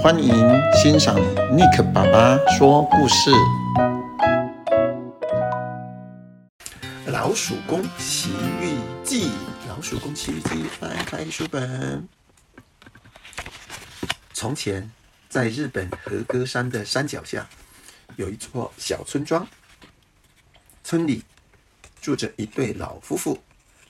[0.00, 0.32] 欢迎
[0.74, 1.16] 欣赏
[1.50, 3.32] Nick 爸爸说故事。
[7.06, 8.30] 老鼠攻奇
[8.60, 9.32] 遇记，
[9.68, 12.06] 老鼠攻奇遇记，翻开书本。
[14.32, 14.88] 从前，
[15.28, 17.48] 在日本和歌山的山脚下，
[18.14, 19.44] 有一座小村庄。
[20.84, 21.24] 村里
[22.00, 23.36] 住着一对老夫妇，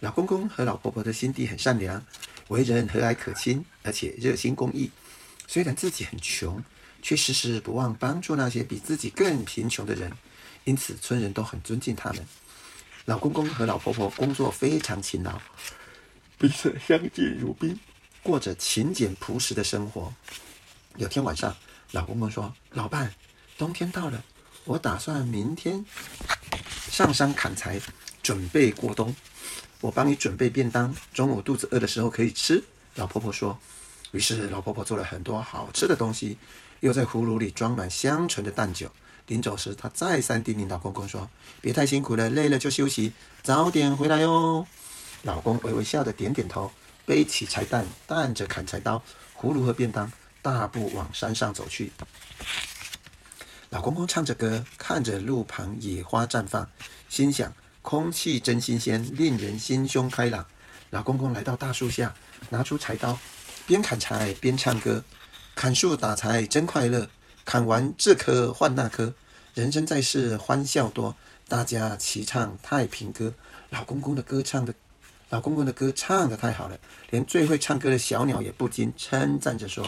[0.00, 2.04] 老公公和老婆婆的心地很善良，
[2.48, 4.90] 为人和蔼可亲，而且热心公益。
[5.46, 6.62] 虽然自己很穷，
[7.02, 10.10] 却时时不忘帮助那些比自己更贫穷的人，
[10.64, 12.26] 因此村人都很尊敬他们。
[13.04, 15.38] 老公公和老婆婆工作非常勤劳，
[16.38, 17.78] 彼此相敬如宾，
[18.22, 20.12] 过着勤俭朴实的生活。
[20.96, 21.54] 有天晚上，
[21.92, 23.14] 老公公说：“老伴，
[23.58, 24.24] 冬天到了，
[24.64, 25.84] 我打算明天
[26.90, 27.78] 上山砍柴，
[28.22, 29.14] 准备过冬。
[29.82, 32.64] 我帮你准备便当，中午肚子饿的时候可以吃。”
[32.96, 33.60] 老婆婆说。
[34.14, 36.38] 于是，老婆婆做了很多好吃的东西，
[36.78, 38.88] 又在葫芦里装满香醇的淡酒。
[39.26, 41.28] 临走时，她再三叮咛老公公说
[41.60, 44.64] ：“别太辛苦了，累了就休息，早点回来哟。”
[45.22, 46.70] 老公微微笑着点点头，
[47.04, 49.02] 背起柴担，担着砍柴刀、
[49.36, 51.90] 葫芦和便当，大步往山上走去。
[53.70, 56.70] 老公公唱着歌，看着路旁野花绽放，
[57.08, 60.46] 心想：空气真新鲜，令人心胸开朗。
[60.90, 62.14] 老公公来到大树下，
[62.50, 63.18] 拿出柴刀。
[63.66, 65.02] 边砍柴边唱歌，
[65.54, 67.08] 砍树打柴真快乐。
[67.46, 69.14] 砍完这棵换那棵，
[69.54, 71.14] 人生在世欢笑多，
[71.48, 73.32] 大家齐唱太平歌。
[73.70, 74.74] 老公公的歌唱的，
[75.30, 76.78] 老公公的歌唱得太好了，
[77.10, 79.84] 连最会唱歌的小鸟也不禁称赞着说：“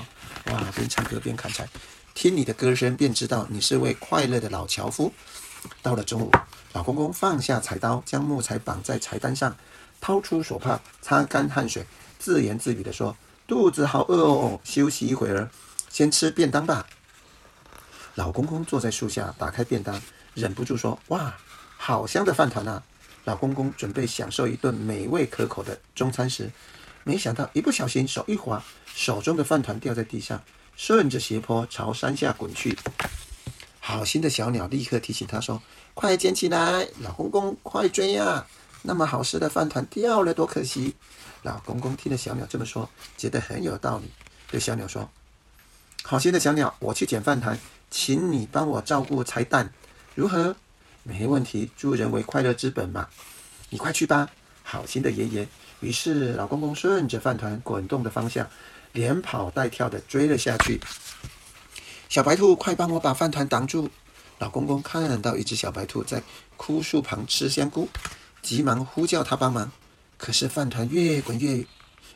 [0.52, 1.68] 哇，边唱歌边砍柴，
[2.14, 5.12] 听你的歌声便知道你是位快乐的老樵夫。”
[5.82, 6.30] 到了中午，
[6.72, 9.56] 老公公放下柴刀，将木材绑在柴担上，
[10.00, 11.86] 掏出手帕擦干汗水，
[12.18, 13.16] 自言自语地说。
[13.46, 15.48] 肚子好饿哦，休息一会儿，
[15.88, 16.84] 先吃便当吧。
[18.16, 20.02] 老公公坐在树下，打开便当，
[20.34, 21.32] 忍不住说：“哇，
[21.76, 22.82] 好香的饭团啊！”
[23.22, 26.50] 老公公准备享受一顿美味可口的中餐时，
[27.04, 28.60] 没想到一不小心手一滑，
[28.92, 30.42] 手中的饭团掉在地上，
[30.76, 32.76] 顺着斜坡朝山下滚去。
[33.78, 35.62] 好心的小鸟立刻提醒他说
[35.94, 38.44] ：“快捡起来，老公公，快追呀！
[38.86, 40.94] 那么好吃的饭团掉了，多可惜。”
[41.42, 44.10] 老公公听了小鸟这么说，觉得很有道理，
[44.50, 45.10] 对小鸟说
[46.02, 47.58] ：“好心的小鸟，我去捡饭团，
[47.90, 49.72] 请你帮我照顾柴蛋，
[50.14, 50.56] 如何
[51.04, 53.08] ？”“没问题，助人为快乐之本嘛。
[53.70, 54.28] ”“你快去吧。”
[54.64, 55.46] 好心的爷爷。
[55.80, 58.48] 于是老公公顺着饭团滚动的方向，
[58.92, 60.80] 连跑带跳的追了下去。
[62.08, 63.90] 小白兔，快帮我把饭团挡住！
[64.38, 66.22] 老公公看到一只小白兔在
[66.56, 67.88] 枯树旁吃香菇，
[68.46, 69.72] 急忙呼叫他帮忙。
[70.16, 71.66] 可是饭团越滚越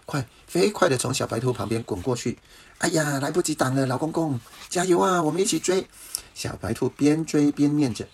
[0.07, 2.39] 快，飞快地从小白兔旁边滚过去。
[2.79, 3.85] 哎呀，来不及挡了！
[3.85, 5.21] 老公公，加油啊！
[5.21, 5.85] 我们一起追。
[6.33, 8.07] 小白兔边追边念着：“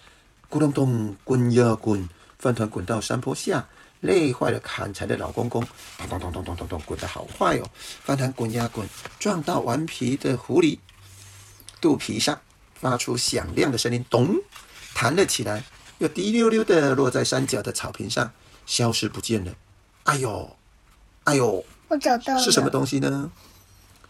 [0.51, 2.09] 咕咚咚，滚呀滚！”
[2.41, 3.69] 饭团滚到山坡下，
[4.01, 5.63] 累坏了砍柴的老公公。
[5.99, 7.69] 咚咚咚咚咚咚咚，滚得好快哦！
[8.03, 8.89] 饭团滚呀滚，
[9.21, 10.79] 撞到顽皮的狐狸
[11.83, 12.41] 肚皮上，
[12.75, 14.35] 发出响亮的声音，咚，
[14.95, 15.63] 弹了起来，
[15.99, 18.33] 又滴溜溜的落在山脚的草坪上，
[18.67, 19.55] 消失不见了。
[20.05, 20.57] 哎呦，
[21.25, 23.31] 哎呦，我找到了，是什么东西呢？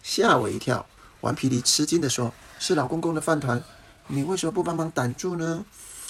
[0.02, 0.86] 吓我一跳！
[1.20, 3.62] 顽皮狸吃惊地说：“是老公公的饭团，
[4.06, 5.64] 你为什么不帮忙挡住呢？”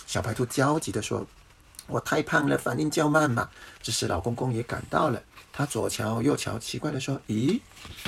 [0.06, 1.26] 小白兔焦急地说
[1.86, 3.48] ：“我太胖了，反应较慢嘛。”
[3.82, 5.22] 这时老公公也赶到了，
[5.52, 7.60] 他左瞧右瞧，奇怪地说：“咦，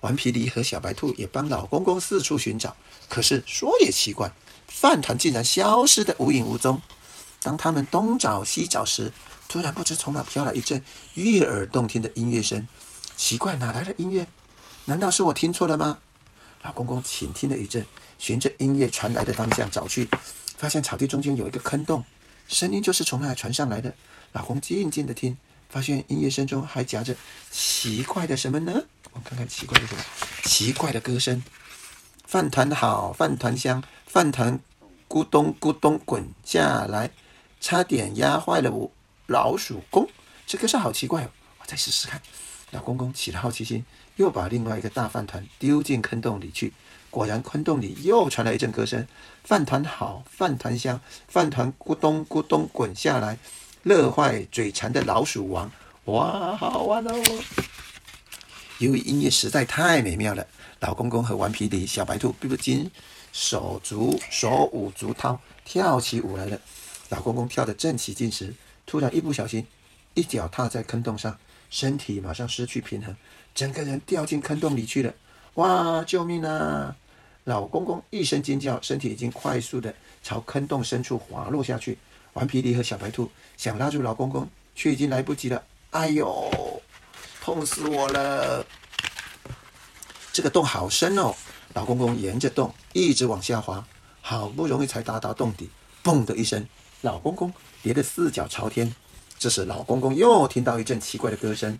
[0.00, 2.76] 顽皮狸和小白兔也帮老公公四处寻找，
[3.08, 4.32] 可是说也奇怪，
[4.70, 6.80] 饭团竟然消失得无影无踪。
[7.42, 9.12] 当他们东找西找时，
[9.48, 10.82] 突然不知从哪飘来一阵
[11.14, 12.66] 悦耳动听的音乐声，
[13.16, 14.26] 奇怪，哪来的音乐？
[14.86, 15.98] 难道是我听错了吗？
[16.62, 17.84] 老公公倾听了一阵，
[18.18, 20.08] 循着音乐传来的方向找去，
[20.56, 22.04] 发现草地中间有一个坑洞，
[22.48, 23.92] 声音就是从那里传上来的。
[24.32, 25.36] 老公静静的听，
[25.68, 27.16] 发现音乐声中还夹着
[27.50, 28.72] 奇怪的什么呢？
[29.12, 30.02] 我看看奇怪的什么？
[30.44, 31.42] 奇怪的歌声。
[32.30, 34.60] 饭团好，饭团香，饭团
[35.08, 37.10] 咕咚咕咚滚下来，
[37.60, 38.88] 差点压坏了我。
[39.26, 40.08] 老鼠公，
[40.46, 41.30] 这歌声好奇怪哦！
[41.58, 42.22] 我再试试看。
[42.70, 43.84] 老公公起了好奇心，
[44.14, 46.72] 又把另外一个大饭团丢进坑洞里去。
[47.10, 49.04] 果然，坑洞里又传来一阵歌声：
[49.42, 53.38] 饭团好，饭团香，饭团咕咚咕咚滚下来，
[53.82, 55.68] 乐坏嘴馋的老鼠王。
[56.04, 57.12] 哇，好好玩哦！
[58.80, 60.46] 由于音乐实在太美妙了，
[60.80, 62.90] 老公公和顽皮狸、小白兔不禁
[63.30, 66.58] 手足手舞足蹈，跳起舞来了。
[67.10, 68.54] 老公公跳得正起劲时，
[68.86, 69.66] 突然一不小心，
[70.14, 71.36] 一脚踏在坑洞上，
[71.68, 73.14] 身体马上失去平衡，
[73.54, 75.12] 整个人掉进坑洞里去了。
[75.54, 76.96] 哇，救命啊！
[77.44, 81.98] 老公公一声尖叫，身体已经快速的朝坑洞深处滑落下去。
[82.32, 85.62] 顽皮狸和小白兔想拉住老公公，却已经来不及了。
[85.90, 86.69] 哎呦，
[87.52, 88.64] 痛死我了！
[90.32, 91.34] 这个洞好深哦。
[91.74, 93.84] 老公公沿着洞一直往下滑，
[94.20, 95.68] 好不容易才达到洞底。
[96.04, 96.64] 嘣的一声，
[97.00, 97.52] 老公公
[97.82, 98.94] 跌得四脚朝天。
[99.36, 101.76] 这时，老公公又听到一阵奇怪的歌声：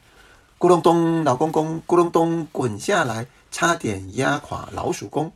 [0.58, 5.30] 咕隆咚，老公公咕隆咚滚下来，差点压垮老鼠公。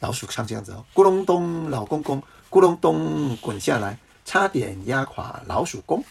[0.00, 6.04] 老鼠唱这样子哦，咕隆咚，老公公咕隆咚滚下来，差点压垮老鼠公。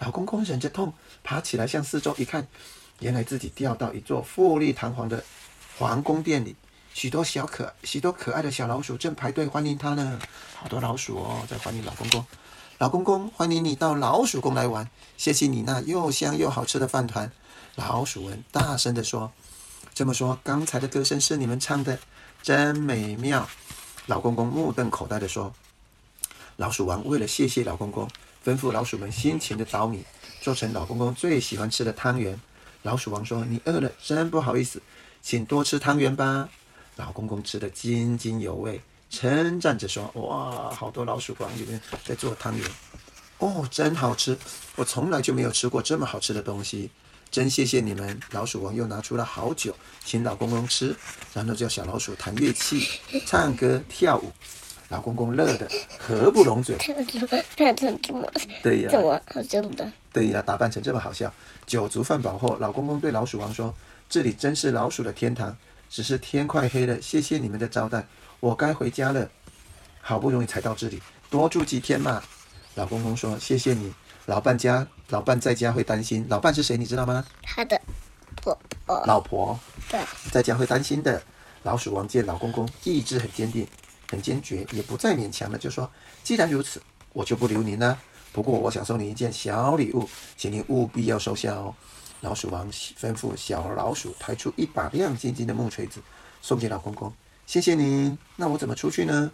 [0.00, 2.48] 老公公忍着痛爬起来，向四周一看，
[3.00, 5.22] 原来自己掉到一座富丽堂皇的
[5.78, 6.54] 皇宫殿里，
[6.92, 10.18] 许多小可许多可爱的小老鼠正排队欢迎他呢。
[10.54, 12.24] 好多老鼠哦，在欢迎老公公。
[12.78, 17.30] 老公公，欢迎你到老鼠宫来玩，谢谢你那又香又好吃的饭团。
[17.74, 19.32] 老鼠们大声地说
[19.94, 21.98] ：“这么说，刚才的歌声是你们唱的，
[22.42, 23.48] 真美妙。”
[24.06, 25.52] 老公公目瞪口呆地说
[26.56, 28.08] ：“老鼠王为了谢谢老公公。”
[28.44, 30.04] 吩咐老鼠们辛勤的捣米，
[30.42, 32.38] 做成老公公最喜欢吃的汤圆。
[32.84, 34.80] 老鼠王说：“你饿了，真不好意思，
[35.22, 36.48] 请多吃汤圆吧。”
[36.96, 38.78] 老公公吃得津津有味，
[39.08, 42.70] 称赞着说：“哇，好多老鼠王里面在做汤圆，
[43.38, 44.36] 哦，真好吃！
[44.76, 46.90] 我从来就没有吃过这么好吃的东西，
[47.30, 50.94] 真谢谢你们。”老鼠王又拿出了好酒，请老公公吃，
[51.32, 52.86] 然后叫小老鼠弹乐器、
[53.26, 54.30] 唱歌、跳舞。
[54.90, 55.66] 老公公乐得
[55.98, 56.76] 合不拢嘴，
[58.62, 61.30] 对呀，这么好笑的，对呀，打扮成这么好笑。
[61.66, 63.74] 酒足饭饱后，老公公对老鼠王说
[64.08, 65.54] ：“这里真是老鼠的天堂，
[65.90, 68.06] 只是天快黑了，谢谢你们的招待，
[68.38, 69.28] 我该回家了。
[70.00, 72.22] 好不容易才到这里，多住几天嘛。”
[72.76, 73.92] 老公公说：“谢谢你，
[74.26, 76.24] 老伴家，老伴在家会担心。
[76.30, 76.76] 老伴是谁？
[76.76, 77.24] 你知道吗？
[77.42, 77.78] 他的
[78.36, 78.56] 婆
[78.86, 79.58] 婆，老婆，
[79.90, 80.00] 对，
[80.30, 81.20] 在家会担心的。”
[81.64, 83.66] 老鼠王见老公公意志很坚定。
[84.06, 85.90] 很坚决，也不再勉强了，就说
[86.22, 86.80] ：“既然如此，
[87.14, 87.98] 我就不留您了。
[88.34, 91.72] 不过，我想送你一件小礼物，请你务必要收下哦。”
[92.20, 96.00] 老鼠王吩咐小老鼠抬出一把亮晶晶的木锤子，
[96.42, 97.12] 送给老公公。
[97.46, 98.18] 谢谢您。
[98.34, 99.30] 那我怎么出去呢？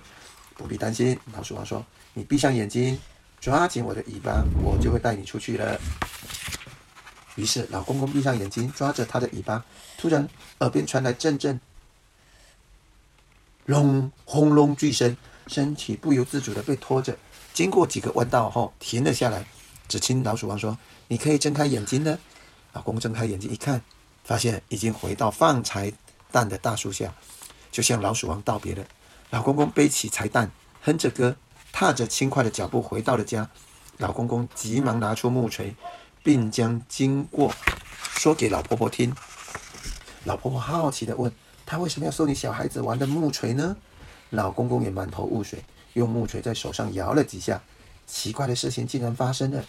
[0.55, 1.83] 不必担心，老鼠王说
[2.13, 3.01] ：“你闭上眼睛，
[3.41, 5.81] 抓紧我的尾巴，我就会带你出去了。”
[7.37, 9.65] 于是，老公公闭上眼睛，抓着他的尾巴，
[9.97, 11.59] 突然耳边传来阵阵。
[13.65, 15.17] 隆，轰隆巨声，
[15.47, 17.17] 身体不由自主地被拖着，
[17.61, 19.45] 经过几个弯道后停了下来。
[19.87, 20.79] 只听老鼠王说
[21.09, 22.19] ：“你可以睁开眼睛了。”
[22.73, 23.83] 老公睁开眼睛一看，
[24.25, 25.93] 发现已经回到放柴
[26.33, 27.13] 蛋的大树下，
[27.71, 28.83] 就向老鼠王道别了。
[29.29, 31.37] 老公公背起柴蛋，哼着歌，
[31.71, 33.51] 踏着轻快的脚步回到了家。
[33.99, 35.77] 老公公急忙拿出木锤，
[36.23, 37.53] 并将经过
[38.17, 39.15] 说给老婆婆听。
[40.25, 41.31] 老婆婆好奇地问。
[41.67, 43.77] 他为什么要送你小孩子玩的木锤呢？
[44.31, 45.63] 老公公也满头雾水，
[45.95, 47.61] 用木锤在手上摇了几下，
[48.07, 49.65] 奇怪的事情竟然发生了。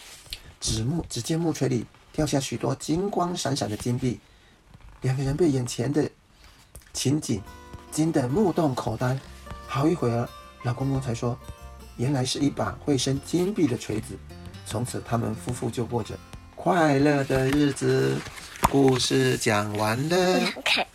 [0.59, 4.19] 只木只见木锤里掉下许多金光闪闪的金币，
[5.01, 6.09] 两个人被眼前的
[6.93, 7.41] 情景
[7.91, 9.17] 惊得目瞪口呆。
[9.67, 10.29] 好一会儿，
[10.63, 11.37] 老公公才说
[11.97, 14.17] ：“原来是一把会生金币的锤子。”
[14.67, 16.17] 从此，他们夫妇就过着
[16.55, 18.17] 快乐的日子。
[18.69, 20.87] 故事讲完了。